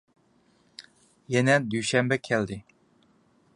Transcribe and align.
يەنە 1.35 1.59
دۈشەنبە 1.73 2.17
كەلدى. 2.29 2.61